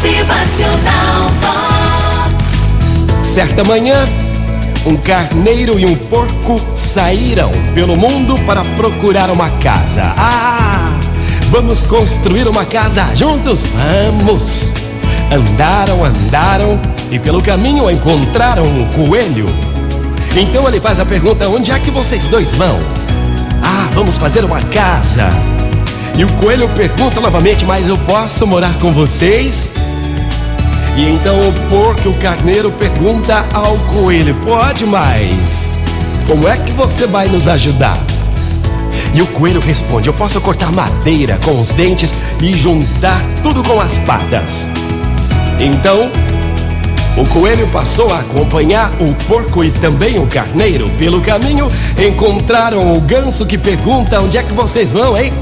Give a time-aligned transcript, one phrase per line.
[0.00, 1.30] Motivacional.
[3.20, 4.06] Certa manhã,
[4.86, 10.14] um carneiro e um porco saíram pelo mundo para procurar uma casa.
[10.16, 10.88] Ah!
[11.50, 13.64] Vamos construir uma casa juntos?
[13.64, 14.72] Vamos!
[15.30, 16.80] Andaram, andaram
[17.10, 19.44] e pelo caminho encontraram um coelho.
[20.34, 22.78] Então ele faz a pergunta: onde é que vocês dois vão?
[23.62, 25.28] Ah, vamos fazer uma casa.
[26.16, 29.74] E o coelho pergunta novamente: mas eu posso morar com vocês?
[30.96, 35.68] E então o porco o carneiro pergunta ao coelho: pode, mas
[36.26, 37.98] como é que você vai nos ajudar?
[39.14, 43.80] E o coelho responde: Eu posso cortar madeira com os dentes e juntar tudo com
[43.80, 44.66] as patas.
[45.58, 46.10] Então,
[47.16, 50.88] o coelho passou a acompanhar o porco e também o carneiro.
[50.90, 51.68] Pelo caminho,
[51.98, 55.32] encontraram o ganso que pergunta: Onde é que vocês vão, hein?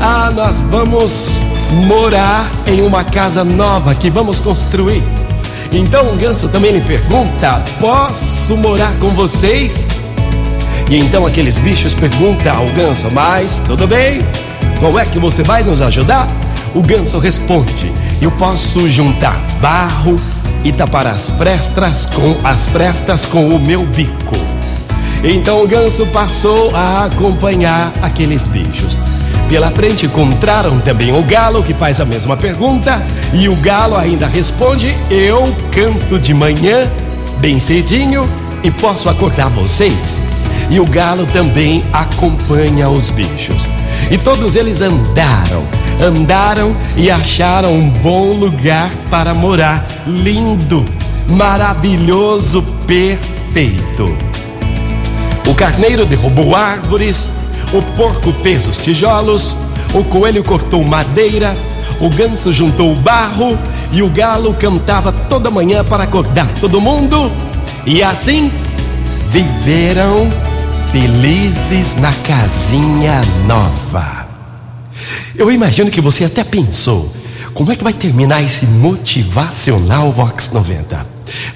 [0.00, 5.02] Ah, nós vamos morar em uma casa nova que vamos construir.
[5.72, 9.88] Então o ganso também lhe pergunta: Posso morar com vocês?
[10.90, 14.20] E então aqueles bichos perguntam ao ganso: Mas tudo bem?
[14.78, 16.26] Como é que você vai nos ajudar?
[16.74, 20.16] O ganso responde: Eu posso juntar barro
[20.64, 24.36] e tapar as prestas com as prestas com o meu bico.
[25.24, 29.11] Então o ganso passou a acompanhar aqueles bichos.
[29.52, 34.26] Pela frente encontraram também o galo que faz a mesma pergunta e o galo ainda
[34.26, 36.90] responde: Eu canto de manhã,
[37.36, 38.26] bem cedinho,
[38.64, 40.22] e posso acordar vocês.
[40.70, 43.66] E o galo também acompanha os bichos.
[44.10, 45.62] E todos eles andaram,
[46.00, 49.86] andaram e acharam um bom lugar para morar.
[50.06, 50.82] Lindo,
[51.28, 54.16] maravilhoso, perfeito.
[55.46, 57.28] O carneiro derrubou árvores,
[57.72, 59.54] o porco fez os tijolos,
[59.94, 61.56] o coelho cortou madeira,
[62.00, 63.58] o ganso juntou barro
[63.92, 67.32] e o galo cantava toda manhã para acordar todo mundo.
[67.86, 68.50] E assim
[69.30, 70.30] viveram
[70.90, 74.28] felizes na casinha nova.
[75.34, 77.10] Eu imagino que você até pensou:
[77.54, 81.06] como é que vai terminar esse motivacional Vox 90?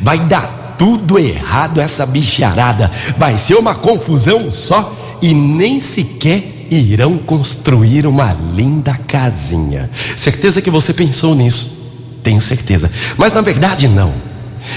[0.00, 4.92] Vai dar tudo errado essa bicharada, vai ser uma confusão só
[5.22, 9.88] e nem sequer irão construir uma linda casinha.
[10.16, 11.76] Certeza que você pensou nisso?
[12.22, 12.90] Tenho certeza.
[13.16, 14.12] Mas na verdade, não.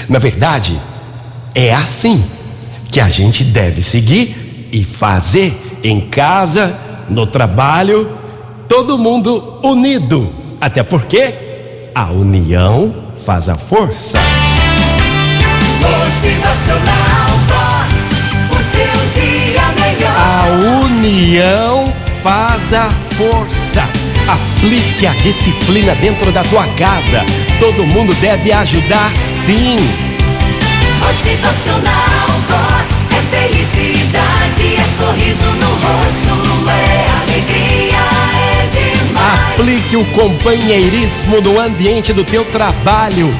[0.08, 0.80] Na verdade,
[1.54, 2.22] é assim
[2.90, 6.76] que a gente deve seguir e fazer em casa,
[7.08, 8.08] no trabalho,
[8.68, 10.32] todo mundo unido.
[10.60, 11.34] Até porque
[11.94, 14.18] a união faz a força.
[21.20, 21.84] União
[22.22, 23.82] faz a força.
[24.26, 27.24] Aplique a disciplina dentro da tua casa.
[27.58, 29.76] Todo mundo deve ajudar sim.
[31.00, 33.00] Motivacional Vox.
[33.10, 37.98] É felicidade, é sorriso no rosto, é alegria,
[38.34, 39.50] é demais.
[39.52, 43.34] Aplique o companheirismo no ambiente do teu trabalho.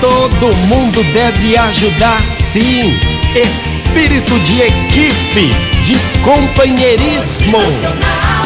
[0.00, 2.94] Todo mundo deve ajudar sim.
[3.34, 5.50] Espírito de equipe,
[5.82, 7.58] de companheirismo.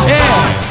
[0.08, 0.69] É.